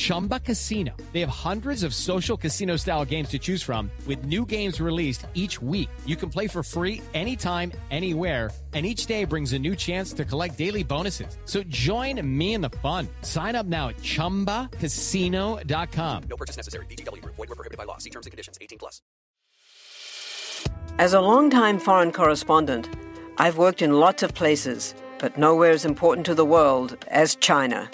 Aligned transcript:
Chumba 0.00 0.40
Casino. 0.40 0.96
They 1.12 1.20
have 1.20 1.28
hundreds 1.28 1.82
of 1.82 1.92
social 1.92 2.38
casino 2.38 2.76
style 2.76 3.04
games 3.04 3.28
to 3.30 3.38
choose 3.38 3.62
from, 3.62 3.90
with 4.06 4.24
new 4.24 4.46
games 4.46 4.80
released 4.80 5.26
each 5.34 5.60
week. 5.60 5.90
You 6.06 6.16
can 6.16 6.30
play 6.30 6.48
for 6.48 6.62
free 6.62 7.02
anytime, 7.12 7.72
anywhere 7.90 8.50
and 8.72 8.86
each 8.86 9.06
day 9.06 9.24
brings 9.24 9.52
a 9.52 9.58
new 9.58 9.74
chance 9.74 10.12
to 10.12 10.24
collect 10.24 10.56
daily 10.56 10.84
bonuses. 10.84 11.36
So 11.44 11.64
join 11.64 12.24
me 12.26 12.54
in 12.54 12.60
the 12.60 12.70
fun. 12.70 13.08
Sign 13.22 13.56
up 13.56 13.66
now 13.66 13.88
at 13.88 13.96
ChumbaCasino.com. 13.96 16.22
No 16.28 16.36
purchase 16.36 16.56
necessary. 16.56 16.86
VGW. 16.86 17.20
Void 17.24 17.36
were 17.36 17.46
prohibited 17.46 17.78
by 17.78 17.82
law. 17.84 17.98
See 17.98 18.10
terms 18.10 18.26
and 18.26 18.30
conditions. 18.30 18.58
18 18.60 18.78
plus. 18.78 19.02
As 20.98 21.14
a 21.14 21.20
longtime 21.20 21.80
foreign 21.80 22.12
correspondent, 22.12 22.88
I've 23.38 23.58
worked 23.58 23.82
in 23.82 23.98
lots 23.98 24.22
of 24.22 24.34
places, 24.34 24.94
but 25.18 25.36
nowhere 25.36 25.72
as 25.72 25.84
important 25.84 26.26
to 26.26 26.36
the 26.36 26.44
world 26.44 26.96
as 27.08 27.34
China. 27.36 27.90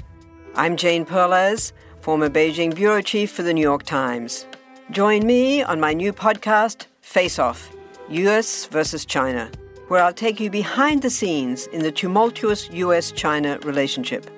I'm 0.56 0.76
Jane 0.76 1.06
Perlez, 1.06 1.72
former 2.06 2.30
Beijing 2.30 2.72
bureau 2.72 3.02
chief 3.02 3.32
for 3.32 3.42
the 3.42 3.52
New 3.52 3.68
York 3.72 3.82
Times. 3.82 4.46
Join 4.92 5.26
me 5.26 5.62
on 5.62 5.80
my 5.80 5.92
new 5.92 6.12
podcast, 6.12 6.86
Face 7.02 7.38
Off: 7.40 7.70
U.S. 8.08 8.66
versus 8.66 9.04
China 9.04 9.50
where 9.88 10.02
I'll 10.02 10.12
take 10.12 10.40
you 10.40 10.50
behind 10.50 11.02
the 11.02 11.10
scenes 11.10 11.66
in 11.68 11.82
the 11.82 11.92
tumultuous 11.92 12.68
US 12.70 13.12
China 13.12 13.58
relationship. 13.62 14.28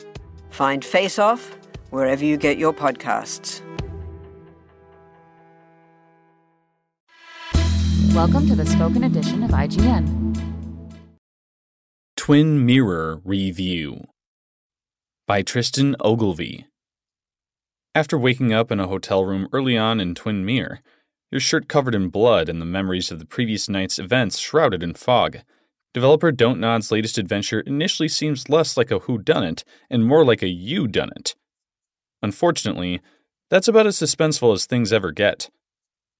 Find 0.50 0.84
Face 0.84 1.18
Off 1.18 1.56
wherever 1.90 2.24
you 2.24 2.36
get 2.36 2.58
your 2.58 2.72
podcasts. 2.72 3.62
Welcome 8.14 8.46
to 8.48 8.56
the 8.56 8.66
spoken 8.66 9.04
edition 9.04 9.42
of 9.42 9.50
IGN. 9.50 10.16
Twin 12.16 12.66
Mirror 12.66 13.20
Review 13.24 14.06
by 15.26 15.42
Tristan 15.42 15.96
Ogilvie. 16.00 16.66
After 17.98 18.16
waking 18.16 18.52
up 18.52 18.70
in 18.70 18.78
a 18.78 18.86
hotel 18.86 19.24
room 19.24 19.48
early 19.52 19.76
on 19.76 19.98
in 19.98 20.14
Twin 20.14 20.44
Mirror, 20.44 20.82
your 21.32 21.40
shirt 21.40 21.68
covered 21.68 21.96
in 21.96 22.10
blood 22.10 22.48
and 22.48 22.60
the 22.60 22.64
memories 22.64 23.10
of 23.10 23.18
the 23.18 23.26
previous 23.26 23.68
night's 23.68 23.98
events 23.98 24.38
shrouded 24.38 24.84
in 24.84 24.94
fog. 24.94 25.38
Developer 25.92 26.30
Don't 26.30 26.60
Nod's 26.60 26.92
latest 26.92 27.18
adventure 27.18 27.58
initially 27.58 28.08
seems 28.08 28.48
less 28.48 28.76
like 28.76 28.92
a 28.92 29.00
whodunit 29.00 29.64
and 29.90 30.06
more 30.06 30.24
like 30.24 30.42
a 30.42 30.48
you-done-it. 30.48 31.34
Unfortunately, 32.22 33.00
that's 33.50 33.66
about 33.66 33.88
as 33.88 33.96
suspenseful 33.96 34.54
as 34.54 34.64
things 34.64 34.92
ever 34.92 35.10
get. 35.10 35.50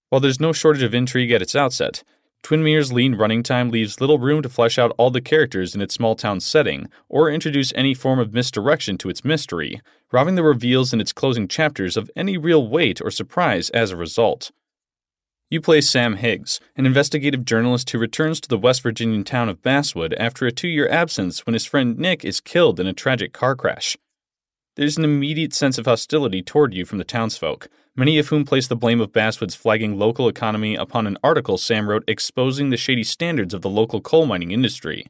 While 0.08 0.20
there's 0.20 0.40
no 0.40 0.52
shortage 0.52 0.82
of 0.82 0.96
intrigue 0.96 1.30
at 1.30 1.42
its 1.42 1.54
outset, 1.54 2.02
Twin 2.42 2.62
Mirror's 2.62 2.92
lean 2.92 3.14
running 3.14 3.42
time 3.42 3.70
leaves 3.70 4.00
little 4.00 4.18
room 4.18 4.42
to 4.42 4.48
flesh 4.48 4.78
out 4.78 4.94
all 4.96 5.10
the 5.10 5.20
characters 5.20 5.74
in 5.74 5.80
its 5.80 5.94
small 5.94 6.14
town 6.14 6.40
setting 6.40 6.88
or 7.08 7.30
introduce 7.30 7.72
any 7.74 7.94
form 7.94 8.18
of 8.18 8.32
misdirection 8.32 8.96
to 8.98 9.08
its 9.08 9.24
mystery, 9.24 9.80
robbing 10.12 10.34
the 10.34 10.42
reveals 10.42 10.92
in 10.92 11.00
its 11.00 11.12
closing 11.12 11.48
chapters 11.48 11.96
of 11.96 12.10
any 12.16 12.38
real 12.38 12.66
weight 12.66 13.00
or 13.02 13.10
surprise 13.10 13.70
as 13.70 13.90
a 13.90 13.96
result. 13.96 14.50
You 15.50 15.60
play 15.62 15.80
Sam 15.80 16.16
Higgs, 16.16 16.60
an 16.76 16.84
investigative 16.84 17.44
journalist 17.44 17.88
who 17.90 17.98
returns 17.98 18.38
to 18.42 18.48
the 18.48 18.58
West 18.58 18.82
Virginian 18.82 19.24
town 19.24 19.48
of 19.48 19.62
Basswood 19.62 20.12
after 20.14 20.46
a 20.46 20.52
two 20.52 20.68
year 20.68 20.88
absence 20.88 21.46
when 21.46 21.54
his 21.54 21.64
friend 21.64 21.98
Nick 21.98 22.24
is 22.24 22.40
killed 22.40 22.78
in 22.78 22.86
a 22.86 22.92
tragic 22.92 23.32
car 23.32 23.56
crash. 23.56 23.96
There's 24.78 24.96
an 24.96 25.02
immediate 25.02 25.52
sense 25.54 25.76
of 25.76 25.86
hostility 25.86 26.40
toward 26.40 26.72
you 26.72 26.84
from 26.84 26.98
the 26.98 27.04
townsfolk, 27.04 27.68
many 27.96 28.16
of 28.16 28.28
whom 28.28 28.44
place 28.44 28.68
the 28.68 28.76
blame 28.76 29.00
of 29.00 29.12
Basswood's 29.12 29.56
flagging 29.56 29.98
local 29.98 30.28
economy 30.28 30.76
upon 30.76 31.04
an 31.08 31.18
article 31.20 31.58
Sam 31.58 31.88
wrote 31.88 32.04
exposing 32.06 32.70
the 32.70 32.76
shady 32.76 33.02
standards 33.02 33.52
of 33.52 33.62
the 33.62 33.68
local 33.68 34.00
coal 34.00 34.24
mining 34.24 34.52
industry. 34.52 35.08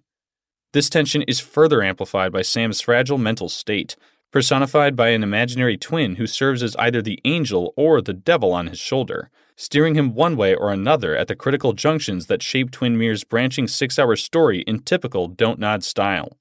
This 0.72 0.88
tension 0.88 1.20
is 1.20 1.38
further 1.38 1.82
amplified 1.82 2.32
by 2.32 2.40
Sam's 2.40 2.80
fragile 2.80 3.18
mental 3.18 3.50
state, 3.50 3.94
personified 4.32 4.96
by 4.96 5.08
an 5.10 5.22
imaginary 5.22 5.76
twin 5.76 6.14
who 6.14 6.26
serves 6.26 6.62
as 6.62 6.74
either 6.76 7.02
the 7.02 7.20
angel 7.26 7.74
or 7.76 8.00
the 8.00 8.14
devil 8.14 8.54
on 8.54 8.68
his 8.68 8.78
shoulder, 8.78 9.28
steering 9.54 9.96
him 9.96 10.14
one 10.14 10.34
way 10.34 10.54
or 10.54 10.72
another 10.72 11.14
at 11.14 11.28
the 11.28 11.36
critical 11.36 11.74
junctions 11.74 12.24
that 12.28 12.42
shape 12.42 12.70
Twin 12.70 12.96
Mirror's 12.96 13.22
branching 13.22 13.68
six 13.68 13.98
hour 13.98 14.16
story 14.16 14.60
in 14.60 14.78
typical 14.78 15.28
Don't 15.28 15.58
Nod 15.58 15.84
style. 15.84 16.37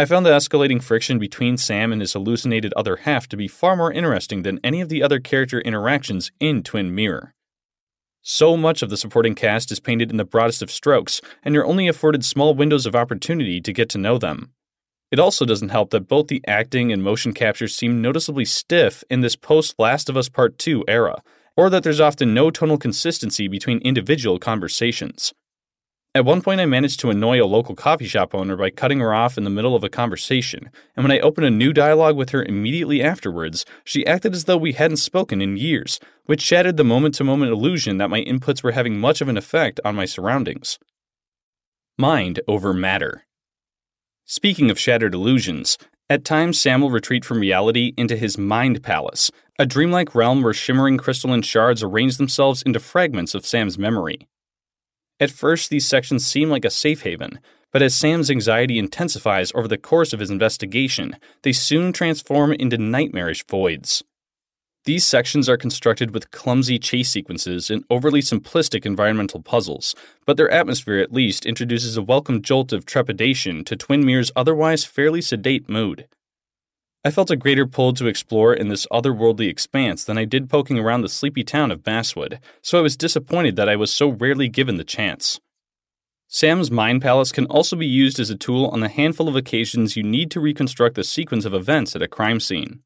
I 0.00 0.06
found 0.06 0.24
the 0.24 0.30
escalating 0.30 0.82
friction 0.82 1.18
between 1.18 1.58
Sam 1.58 1.92
and 1.92 2.00
his 2.00 2.14
hallucinated 2.14 2.72
other 2.72 2.96
half 2.96 3.28
to 3.28 3.36
be 3.36 3.46
far 3.46 3.76
more 3.76 3.92
interesting 3.92 4.44
than 4.44 4.58
any 4.64 4.80
of 4.80 4.88
the 4.88 5.02
other 5.02 5.20
character 5.20 5.60
interactions 5.60 6.32
in 6.40 6.62
Twin 6.62 6.94
Mirror. 6.94 7.34
So 8.22 8.56
much 8.56 8.80
of 8.80 8.88
the 8.88 8.96
supporting 8.96 9.34
cast 9.34 9.70
is 9.70 9.78
painted 9.78 10.10
in 10.10 10.16
the 10.16 10.24
broadest 10.24 10.62
of 10.62 10.70
strokes, 10.70 11.20
and 11.42 11.54
you're 11.54 11.66
only 11.66 11.86
afforded 11.86 12.24
small 12.24 12.54
windows 12.54 12.86
of 12.86 12.96
opportunity 12.96 13.60
to 13.60 13.74
get 13.74 13.90
to 13.90 13.98
know 13.98 14.16
them. 14.16 14.52
It 15.10 15.20
also 15.20 15.44
doesn't 15.44 15.68
help 15.68 15.90
that 15.90 16.08
both 16.08 16.28
the 16.28 16.42
acting 16.46 16.90
and 16.90 17.02
motion 17.02 17.34
capture 17.34 17.68
seem 17.68 18.00
noticeably 18.00 18.46
stiff 18.46 19.04
in 19.10 19.20
this 19.20 19.36
post 19.36 19.74
Last 19.78 20.08
of 20.08 20.16
Us 20.16 20.30
Part 20.30 20.56
2 20.56 20.82
era, 20.88 21.22
or 21.58 21.68
that 21.68 21.82
there's 21.82 22.00
often 22.00 22.32
no 22.32 22.50
tonal 22.50 22.78
consistency 22.78 23.48
between 23.48 23.80
individual 23.80 24.38
conversations. 24.38 25.34
At 26.12 26.24
one 26.24 26.42
point, 26.42 26.60
I 26.60 26.66
managed 26.66 26.98
to 27.00 27.10
annoy 27.10 27.40
a 27.40 27.46
local 27.46 27.76
coffee 27.76 28.08
shop 28.08 28.34
owner 28.34 28.56
by 28.56 28.70
cutting 28.70 28.98
her 28.98 29.14
off 29.14 29.38
in 29.38 29.44
the 29.44 29.50
middle 29.50 29.76
of 29.76 29.84
a 29.84 29.88
conversation, 29.88 30.68
and 30.96 31.04
when 31.04 31.12
I 31.12 31.20
opened 31.20 31.46
a 31.46 31.50
new 31.50 31.72
dialogue 31.72 32.16
with 32.16 32.30
her 32.30 32.42
immediately 32.42 33.00
afterwards, 33.00 33.64
she 33.84 34.04
acted 34.04 34.34
as 34.34 34.46
though 34.46 34.56
we 34.56 34.72
hadn't 34.72 34.96
spoken 34.96 35.40
in 35.40 35.56
years, 35.56 36.00
which 36.24 36.42
shattered 36.42 36.76
the 36.76 36.82
moment 36.82 37.14
to 37.16 37.24
moment 37.24 37.52
illusion 37.52 37.98
that 37.98 38.10
my 38.10 38.22
inputs 38.24 38.60
were 38.64 38.72
having 38.72 38.98
much 38.98 39.20
of 39.20 39.28
an 39.28 39.36
effect 39.36 39.78
on 39.84 39.94
my 39.94 40.04
surroundings. 40.04 40.80
Mind 41.96 42.40
over 42.48 42.74
matter. 42.74 43.24
Speaking 44.24 44.68
of 44.68 44.80
shattered 44.80 45.14
illusions, 45.14 45.78
at 46.08 46.24
times 46.24 46.58
Sam 46.58 46.80
will 46.80 46.90
retreat 46.90 47.24
from 47.24 47.38
reality 47.38 47.94
into 47.96 48.16
his 48.16 48.36
mind 48.36 48.82
palace, 48.82 49.30
a 49.60 49.66
dreamlike 49.66 50.12
realm 50.12 50.42
where 50.42 50.52
shimmering 50.52 50.98
crystalline 50.98 51.42
shards 51.42 51.84
arrange 51.84 52.16
themselves 52.16 52.62
into 52.62 52.80
fragments 52.80 53.32
of 53.36 53.46
Sam's 53.46 53.78
memory. 53.78 54.26
At 55.20 55.30
first, 55.30 55.68
these 55.68 55.86
sections 55.86 56.26
seem 56.26 56.48
like 56.48 56.64
a 56.64 56.70
safe 56.70 57.02
haven, 57.02 57.40
but 57.72 57.82
as 57.82 57.94
Sam's 57.94 58.30
anxiety 58.30 58.78
intensifies 58.78 59.52
over 59.54 59.68
the 59.68 59.78
course 59.78 60.14
of 60.14 60.20
his 60.20 60.30
investigation, 60.30 61.16
they 61.42 61.52
soon 61.52 61.92
transform 61.92 62.52
into 62.52 62.78
nightmarish 62.78 63.46
voids. 63.46 64.02
These 64.86 65.04
sections 65.04 65.46
are 65.46 65.58
constructed 65.58 66.14
with 66.14 66.30
clumsy 66.30 66.78
chase 66.78 67.10
sequences 67.10 67.68
and 67.68 67.84
overly 67.90 68.22
simplistic 68.22 68.86
environmental 68.86 69.42
puzzles, 69.42 69.94
but 70.24 70.38
their 70.38 70.50
atmosphere 70.50 70.98
at 70.98 71.12
least 71.12 71.44
introduces 71.44 71.98
a 71.98 72.02
welcome 72.02 72.40
jolt 72.40 72.72
of 72.72 72.86
trepidation 72.86 73.62
to 73.64 73.76
Twin 73.76 74.06
Mirror's 74.06 74.32
otherwise 74.34 74.86
fairly 74.86 75.20
sedate 75.20 75.68
mood. 75.68 76.08
I 77.02 77.10
felt 77.10 77.30
a 77.30 77.36
greater 77.36 77.66
pull 77.66 77.94
to 77.94 78.06
explore 78.06 78.52
in 78.52 78.68
this 78.68 78.86
otherworldly 78.92 79.48
expanse 79.48 80.04
than 80.04 80.18
I 80.18 80.26
did 80.26 80.50
poking 80.50 80.78
around 80.78 81.00
the 81.00 81.08
sleepy 81.08 81.42
town 81.42 81.70
of 81.70 81.82
Basswood, 81.82 82.40
so 82.60 82.78
I 82.78 82.82
was 82.82 82.96
disappointed 82.96 83.56
that 83.56 83.70
I 83.70 83.76
was 83.76 83.90
so 83.90 84.10
rarely 84.10 84.48
given 84.48 84.76
the 84.76 84.84
chance. 84.84 85.40
Sam's 86.28 86.70
Mind 86.70 87.00
Palace 87.00 87.32
can 87.32 87.46
also 87.46 87.74
be 87.74 87.86
used 87.86 88.20
as 88.20 88.28
a 88.28 88.36
tool 88.36 88.66
on 88.66 88.80
the 88.80 88.88
handful 88.88 89.28
of 89.28 89.34
occasions 89.34 89.96
you 89.96 90.02
need 90.02 90.30
to 90.30 90.40
reconstruct 90.40 90.94
the 90.94 91.02
sequence 91.02 91.46
of 91.46 91.54
events 91.54 91.96
at 91.96 92.02
a 92.02 92.08
crime 92.08 92.38
scene. 92.38 92.82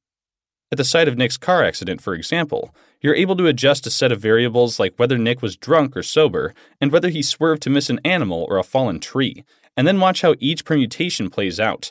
At 0.70 0.78
the 0.78 0.84
site 0.84 1.08
of 1.08 1.18
Nick's 1.18 1.36
car 1.36 1.64
accident, 1.64 2.00
for 2.00 2.14
example, 2.14 2.72
you're 3.00 3.16
able 3.16 3.36
to 3.36 3.48
adjust 3.48 3.86
a 3.86 3.90
set 3.90 4.12
of 4.12 4.20
variables 4.20 4.78
like 4.78 4.94
whether 4.96 5.18
Nick 5.18 5.42
was 5.42 5.56
drunk 5.56 5.96
or 5.96 6.04
sober, 6.04 6.54
and 6.80 6.92
whether 6.92 7.08
he 7.08 7.20
swerved 7.20 7.62
to 7.62 7.70
miss 7.70 7.90
an 7.90 8.00
animal 8.04 8.46
or 8.48 8.58
a 8.58 8.62
fallen 8.64 9.00
tree, 9.00 9.44
and 9.76 9.88
then 9.88 9.98
watch 9.98 10.22
how 10.22 10.36
each 10.38 10.64
permutation 10.64 11.30
plays 11.30 11.58
out. 11.58 11.90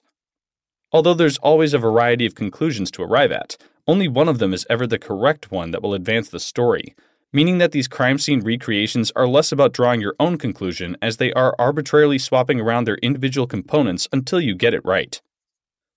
Although 0.94 1.16
there's 1.16 1.40
always 1.40 1.74
a 1.74 1.80
variety 1.80 2.26
of 2.28 2.36
conclusions 2.36 2.92
to 2.92 3.02
arrive 3.02 3.32
at, 3.32 3.58
only 3.88 4.08
one 4.08 4.30
of 4.30 4.38
them 4.38 4.54
is 4.54 4.68
ever 4.70 4.86
the 4.86 5.00
correct 5.00 5.52
one 5.52 5.72
that 5.72 5.82
will 5.82 5.96
advance 5.96 6.30
the 6.30 6.40
story, 6.40 6.96
meaning 7.34 7.58
that 7.58 7.72
these 7.72 7.88
crime 7.88 8.20
scene 8.20 8.42
recreations 8.42 9.12
are 9.16 9.28
less 9.28 9.52
about 9.52 9.74
drawing 9.74 10.00
your 10.00 10.16
own 10.20 10.38
conclusion 10.38 10.96
as 11.02 11.18
they 11.18 11.34
are 11.34 11.56
arbitrarily 11.58 12.20
swapping 12.20 12.62
around 12.62 12.86
their 12.86 12.98
individual 12.98 13.48
components 13.48 14.08
until 14.14 14.40
you 14.40 14.54
get 14.54 14.76
it 14.76 14.86
right. 14.86 15.20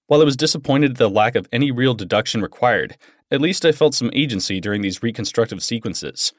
While 0.06 0.22
I 0.22 0.24
was 0.24 0.36
disappointed 0.36 0.92
at 0.92 0.96
the 0.98 1.10
lack 1.10 1.34
of 1.34 1.46
any 1.52 1.70
real 1.70 1.92
deduction 1.92 2.40
required, 2.40 2.96
at 3.30 3.40
least 3.40 3.66
I 3.66 3.72
felt 3.72 3.94
some 3.94 4.10
agency 4.14 4.60
during 4.60 4.80
these 4.80 5.02
reconstructive 5.02 5.62
sequences. 5.62 6.32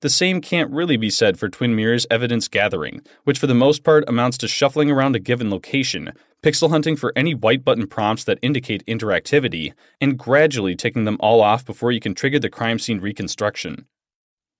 The 0.00 0.08
same 0.08 0.40
can't 0.40 0.70
really 0.70 0.96
be 0.96 1.10
said 1.10 1.40
for 1.40 1.48
Twin 1.48 1.74
Mirror's 1.74 2.06
evidence 2.08 2.46
gathering, 2.46 3.02
which 3.24 3.36
for 3.36 3.48
the 3.48 3.54
most 3.54 3.82
part 3.82 4.04
amounts 4.06 4.38
to 4.38 4.48
shuffling 4.48 4.92
around 4.92 5.16
a 5.16 5.18
given 5.18 5.50
location, 5.50 6.12
pixel 6.40 6.70
hunting 6.70 6.94
for 6.94 7.12
any 7.16 7.34
white 7.34 7.64
button 7.64 7.88
prompts 7.88 8.22
that 8.22 8.38
indicate 8.40 8.86
interactivity, 8.86 9.72
and 10.00 10.16
gradually 10.16 10.76
ticking 10.76 11.04
them 11.04 11.16
all 11.18 11.40
off 11.40 11.64
before 11.64 11.90
you 11.90 11.98
can 11.98 12.14
trigger 12.14 12.38
the 12.38 12.48
crime 12.48 12.78
scene 12.78 13.00
reconstruction. 13.00 13.86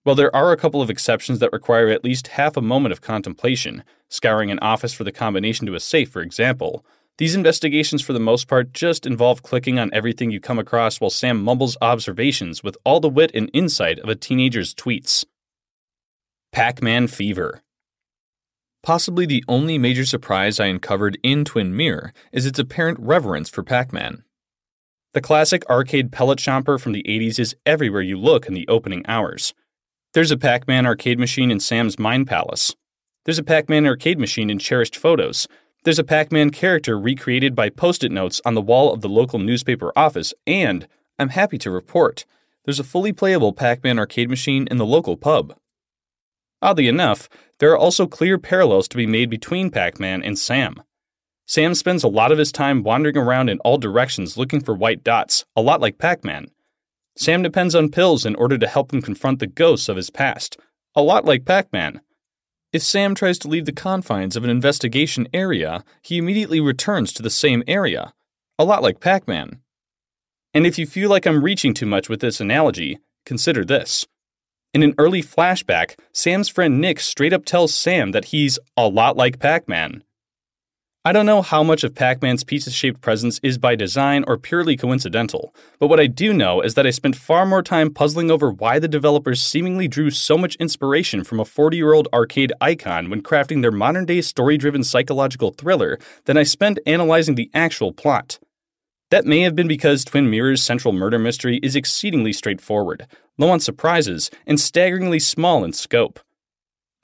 While 0.02 0.16
there 0.16 0.34
are 0.34 0.50
a 0.50 0.56
couple 0.56 0.82
of 0.82 0.90
exceptions 0.90 1.38
that 1.38 1.52
require 1.52 1.88
at 1.88 2.02
least 2.02 2.28
half 2.28 2.56
a 2.56 2.62
moment 2.62 2.90
of 2.90 3.00
contemplation, 3.00 3.84
scouring 4.08 4.50
an 4.50 4.58
office 4.58 4.92
for 4.92 5.04
the 5.04 5.12
combination 5.12 5.66
to 5.66 5.74
a 5.76 5.80
safe, 5.80 6.10
for 6.10 6.20
example, 6.20 6.84
These 7.18 7.34
investigations, 7.34 8.00
for 8.00 8.12
the 8.12 8.20
most 8.20 8.46
part, 8.46 8.72
just 8.72 9.04
involve 9.04 9.42
clicking 9.42 9.76
on 9.78 9.90
everything 9.92 10.30
you 10.30 10.38
come 10.38 10.58
across 10.58 11.00
while 11.00 11.10
Sam 11.10 11.42
mumbles 11.42 11.76
observations 11.82 12.62
with 12.62 12.78
all 12.84 13.00
the 13.00 13.08
wit 13.08 13.32
and 13.34 13.50
insight 13.52 13.98
of 13.98 14.08
a 14.08 14.14
teenager's 14.14 14.72
tweets. 14.72 15.24
Pac 16.52 16.80
Man 16.80 17.08
Fever. 17.08 17.62
Possibly 18.84 19.26
the 19.26 19.44
only 19.48 19.78
major 19.78 20.06
surprise 20.06 20.60
I 20.60 20.66
uncovered 20.66 21.18
in 21.24 21.44
Twin 21.44 21.76
Mirror 21.76 22.12
is 22.30 22.46
its 22.46 22.60
apparent 22.60 22.98
reverence 23.00 23.50
for 23.50 23.64
Pac 23.64 23.92
Man. 23.92 24.22
The 25.12 25.20
classic 25.20 25.68
arcade 25.68 26.12
pellet 26.12 26.38
chomper 26.38 26.80
from 26.80 26.92
the 26.92 27.02
80s 27.02 27.40
is 27.40 27.56
everywhere 27.66 28.02
you 28.02 28.16
look 28.16 28.46
in 28.46 28.54
the 28.54 28.68
opening 28.68 29.04
hours. 29.08 29.52
There's 30.14 30.30
a 30.30 30.36
Pac 30.36 30.68
Man 30.68 30.86
arcade 30.86 31.18
machine 31.18 31.50
in 31.50 31.58
Sam's 31.58 31.98
Mind 31.98 32.28
Palace. 32.28 32.76
There's 33.24 33.38
a 33.38 33.44
Pac 33.44 33.68
Man 33.68 33.86
arcade 33.86 34.20
machine 34.20 34.50
in 34.50 34.60
Cherished 34.60 34.96
Photos. 34.96 35.48
There's 35.88 35.98
a 35.98 36.04
Pac 36.04 36.30
Man 36.30 36.50
character 36.50 36.98
recreated 37.00 37.54
by 37.54 37.70
post 37.70 38.04
it 38.04 38.12
notes 38.12 38.42
on 38.44 38.52
the 38.52 38.60
wall 38.60 38.92
of 38.92 39.00
the 39.00 39.08
local 39.08 39.38
newspaper 39.38 39.90
office, 39.96 40.34
and, 40.46 40.86
I'm 41.18 41.30
happy 41.30 41.56
to 41.56 41.70
report, 41.70 42.26
there's 42.66 42.78
a 42.78 42.84
fully 42.84 43.10
playable 43.10 43.54
Pac 43.54 43.82
Man 43.82 43.98
arcade 43.98 44.28
machine 44.28 44.68
in 44.70 44.76
the 44.76 44.84
local 44.84 45.16
pub. 45.16 45.56
Oddly 46.60 46.88
enough, 46.88 47.30
there 47.58 47.72
are 47.72 47.78
also 47.78 48.06
clear 48.06 48.36
parallels 48.36 48.86
to 48.88 48.98
be 48.98 49.06
made 49.06 49.30
between 49.30 49.70
Pac 49.70 49.98
Man 49.98 50.22
and 50.22 50.38
Sam. 50.38 50.82
Sam 51.46 51.74
spends 51.74 52.04
a 52.04 52.08
lot 52.08 52.32
of 52.32 52.36
his 52.36 52.52
time 52.52 52.82
wandering 52.82 53.16
around 53.16 53.48
in 53.48 53.58
all 53.60 53.78
directions 53.78 54.36
looking 54.36 54.60
for 54.60 54.74
white 54.74 55.02
dots, 55.02 55.46
a 55.56 55.62
lot 55.62 55.80
like 55.80 55.96
Pac 55.96 56.22
Man. 56.22 56.48
Sam 57.16 57.42
depends 57.42 57.74
on 57.74 57.88
pills 57.88 58.26
in 58.26 58.34
order 58.34 58.58
to 58.58 58.68
help 58.68 58.92
him 58.92 59.00
confront 59.00 59.38
the 59.38 59.46
ghosts 59.46 59.88
of 59.88 59.96
his 59.96 60.10
past, 60.10 60.58
a 60.94 61.00
lot 61.00 61.24
like 61.24 61.46
Pac 61.46 61.72
Man. 61.72 62.02
If 62.70 62.82
Sam 62.82 63.14
tries 63.14 63.38
to 63.40 63.48
leave 63.48 63.64
the 63.64 63.72
confines 63.72 64.36
of 64.36 64.44
an 64.44 64.50
investigation 64.50 65.26
area, 65.32 65.84
he 66.02 66.18
immediately 66.18 66.60
returns 66.60 67.14
to 67.14 67.22
the 67.22 67.30
same 67.30 67.62
area, 67.66 68.12
a 68.58 68.64
lot 68.64 68.82
like 68.82 69.00
Pac 69.00 69.26
Man. 69.26 69.60
And 70.52 70.66
if 70.66 70.78
you 70.78 70.86
feel 70.86 71.08
like 71.08 71.26
I'm 71.26 71.42
reaching 71.42 71.72
too 71.72 71.86
much 71.86 72.10
with 72.10 72.20
this 72.20 72.40
analogy, 72.40 72.98
consider 73.24 73.64
this. 73.64 74.06
In 74.74 74.82
an 74.82 74.94
early 74.98 75.22
flashback, 75.22 75.98
Sam's 76.12 76.50
friend 76.50 76.78
Nick 76.78 77.00
straight 77.00 77.32
up 77.32 77.46
tells 77.46 77.74
Sam 77.74 78.10
that 78.10 78.26
he's 78.26 78.58
a 78.76 78.86
lot 78.86 79.16
like 79.16 79.38
Pac 79.38 79.66
Man. 79.66 80.04
I 81.08 81.12
don't 81.12 81.24
know 81.24 81.40
how 81.40 81.62
much 81.62 81.84
of 81.84 81.94
Pac 81.94 82.20
Man's 82.20 82.44
pizza 82.44 82.70
shaped 82.70 83.00
presence 83.00 83.40
is 83.42 83.56
by 83.56 83.74
design 83.74 84.26
or 84.26 84.36
purely 84.36 84.76
coincidental, 84.76 85.54
but 85.78 85.86
what 85.86 85.98
I 85.98 86.06
do 86.06 86.34
know 86.34 86.60
is 86.60 86.74
that 86.74 86.86
I 86.86 86.90
spent 86.90 87.16
far 87.16 87.46
more 87.46 87.62
time 87.62 87.94
puzzling 87.94 88.30
over 88.30 88.50
why 88.50 88.78
the 88.78 88.88
developers 88.88 89.40
seemingly 89.40 89.88
drew 89.88 90.10
so 90.10 90.36
much 90.36 90.54
inspiration 90.56 91.24
from 91.24 91.40
a 91.40 91.46
40 91.46 91.78
year 91.78 91.94
old 91.94 92.08
arcade 92.12 92.52
icon 92.60 93.08
when 93.08 93.22
crafting 93.22 93.62
their 93.62 93.72
modern 93.72 94.04
day 94.04 94.20
story 94.20 94.58
driven 94.58 94.84
psychological 94.84 95.50
thriller 95.50 95.98
than 96.26 96.36
I 96.36 96.42
spent 96.42 96.78
analyzing 96.84 97.36
the 97.36 97.50
actual 97.54 97.94
plot. 97.94 98.38
That 99.10 99.24
may 99.24 99.40
have 99.40 99.56
been 99.56 99.66
because 99.66 100.04
Twin 100.04 100.28
Mirror's 100.28 100.62
central 100.62 100.92
murder 100.92 101.18
mystery 101.18 101.56
is 101.62 101.74
exceedingly 101.74 102.34
straightforward, 102.34 103.06
low 103.38 103.48
on 103.48 103.60
surprises, 103.60 104.30
and 104.46 104.60
staggeringly 104.60 105.20
small 105.20 105.64
in 105.64 105.72
scope. 105.72 106.20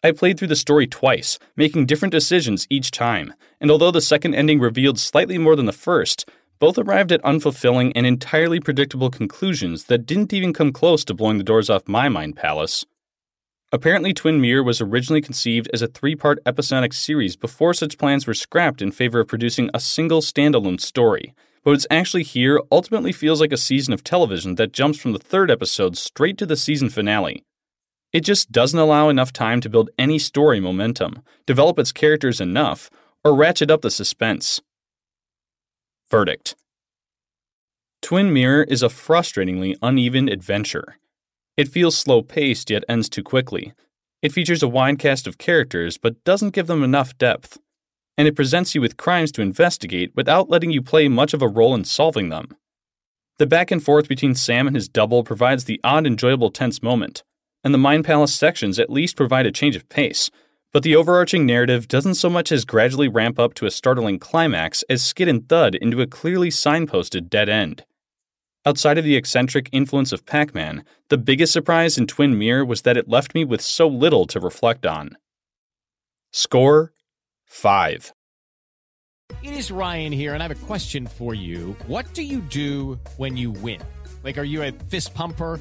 I 0.04 0.12
played 0.12 0.38
through 0.38 0.48
the 0.48 0.56
story 0.56 0.86
twice, 0.86 1.38
making 1.56 1.86
different 1.86 2.12
decisions 2.12 2.66
each 2.68 2.90
time, 2.90 3.32
and 3.58 3.70
although 3.70 3.90
the 3.90 4.02
second 4.02 4.34
ending 4.34 4.60
revealed 4.60 4.98
slightly 4.98 5.38
more 5.38 5.56
than 5.56 5.64
the 5.64 5.72
first, 5.72 6.28
both 6.58 6.76
arrived 6.76 7.10
at 7.10 7.22
unfulfilling 7.22 7.90
and 7.96 8.06
entirely 8.06 8.60
predictable 8.60 9.08
conclusions 9.08 9.84
that 9.84 10.04
didn't 10.04 10.34
even 10.34 10.52
come 10.52 10.74
close 10.74 11.06
to 11.06 11.14
blowing 11.14 11.38
the 11.38 11.42
doors 11.42 11.70
off 11.70 11.88
my 11.88 12.10
mind 12.10 12.36
palace. 12.36 12.84
Apparently, 13.72 14.12
Twin 14.12 14.42
Mirror 14.42 14.64
was 14.64 14.82
originally 14.82 15.22
conceived 15.22 15.70
as 15.72 15.80
a 15.80 15.88
three 15.88 16.14
part 16.14 16.38
episodic 16.44 16.92
series 16.92 17.34
before 17.34 17.72
such 17.72 17.96
plans 17.96 18.26
were 18.26 18.34
scrapped 18.34 18.82
in 18.82 18.92
favor 18.92 19.20
of 19.20 19.28
producing 19.28 19.70
a 19.72 19.80
single 19.80 20.20
standalone 20.20 20.78
story. 20.78 21.32
But 21.64 21.70
what's 21.70 21.86
actually 21.90 22.24
here 22.24 22.60
ultimately 22.70 23.12
feels 23.12 23.40
like 23.40 23.52
a 23.52 23.56
season 23.56 23.94
of 23.94 24.04
television 24.04 24.56
that 24.56 24.74
jumps 24.74 24.98
from 24.98 25.12
the 25.12 25.18
third 25.18 25.50
episode 25.50 25.96
straight 25.96 26.36
to 26.36 26.46
the 26.46 26.58
season 26.58 26.90
finale. 26.90 27.42
It 28.14 28.20
just 28.20 28.52
doesn't 28.52 28.78
allow 28.78 29.08
enough 29.08 29.32
time 29.32 29.60
to 29.60 29.68
build 29.68 29.90
any 29.98 30.20
story 30.20 30.60
momentum, 30.60 31.20
develop 31.46 31.80
its 31.80 31.90
characters 31.90 32.40
enough, 32.40 32.88
or 33.24 33.34
ratchet 33.34 33.72
up 33.72 33.82
the 33.82 33.90
suspense. 33.90 34.60
Verdict 36.08 36.54
Twin 38.00 38.32
Mirror 38.32 38.64
is 38.64 38.84
a 38.84 38.88
frustratingly 38.88 39.74
uneven 39.82 40.28
adventure. 40.28 40.96
It 41.56 41.66
feels 41.66 41.98
slow 41.98 42.22
paced 42.22 42.70
yet 42.70 42.84
ends 42.88 43.08
too 43.08 43.24
quickly. 43.24 43.72
It 44.22 44.32
features 44.32 44.62
a 44.62 44.68
wide 44.68 45.00
cast 45.00 45.26
of 45.26 45.36
characters 45.36 45.98
but 45.98 46.22
doesn't 46.22 46.54
give 46.54 46.68
them 46.68 46.84
enough 46.84 47.18
depth. 47.18 47.58
And 48.16 48.28
it 48.28 48.36
presents 48.36 48.76
you 48.76 48.80
with 48.80 48.96
crimes 48.96 49.32
to 49.32 49.42
investigate 49.42 50.12
without 50.14 50.48
letting 50.48 50.70
you 50.70 50.82
play 50.82 51.08
much 51.08 51.34
of 51.34 51.42
a 51.42 51.48
role 51.48 51.74
in 51.74 51.82
solving 51.82 52.28
them. 52.28 52.56
The 53.38 53.46
back 53.48 53.72
and 53.72 53.82
forth 53.82 54.06
between 54.06 54.36
Sam 54.36 54.68
and 54.68 54.76
his 54.76 54.88
double 54.88 55.24
provides 55.24 55.64
the 55.64 55.80
odd, 55.82 56.06
enjoyable 56.06 56.52
tense 56.52 56.80
moment 56.80 57.24
and 57.64 57.72
the 57.72 57.78
Mind 57.78 58.04
Palace 58.04 58.34
sections 58.34 58.78
at 58.78 58.90
least 58.90 59.16
provide 59.16 59.46
a 59.46 59.52
change 59.52 59.74
of 59.74 59.88
pace, 59.88 60.30
but 60.72 60.82
the 60.82 60.94
overarching 60.94 61.46
narrative 61.46 61.88
doesn't 61.88 62.16
so 62.16 62.28
much 62.28 62.52
as 62.52 62.64
gradually 62.64 63.08
ramp 63.08 63.38
up 63.38 63.54
to 63.54 63.66
a 63.66 63.70
startling 63.70 64.18
climax 64.18 64.84
as 64.90 65.02
skid 65.02 65.28
and 65.28 65.48
thud 65.48 65.74
into 65.76 66.02
a 66.02 66.06
clearly 66.06 66.50
signposted 66.50 67.30
dead 67.30 67.48
end. 67.48 67.84
Outside 68.66 68.98
of 68.98 69.04
the 69.04 69.16
eccentric 69.16 69.68
influence 69.72 70.10
of 70.12 70.26
Pac 70.26 70.54
Man, 70.54 70.84
the 71.10 71.18
biggest 71.18 71.52
surprise 71.52 71.96
in 71.96 72.06
Twin 72.06 72.38
Mirror 72.38 72.64
was 72.64 72.82
that 72.82 72.96
it 72.96 73.08
left 73.08 73.34
me 73.34 73.44
with 73.44 73.60
so 73.60 73.86
little 73.86 74.26
to 74.26 74.40
reflect 74.40 74.84
on. 74.84 75.16
Score 76.32 76.92
5. 77.46 78.12
It 79.42 79.52
is 79.52 79.70
Ryan 79.70 80.12
here, 80.12 80.34
and 80.34 80.42
I 80.42 80.48
have 80.48 80.56
a 80.56 80.66
question 80.66 81.06
for 81.06 81.34
you. 81.34 81.76
What 81.86 82.12
do 82.14 82.22
you 82.22 82.40
do 82.40 82.98
when 83.16 83.36
you 83.36 83.50
win? 83.50 83.80
Like, 84.22 84.38
are 84.38 84.44
you 84.44 84.62
a 84.62 84.72
fist 84.72 85.14
pumper? 85.14 85.60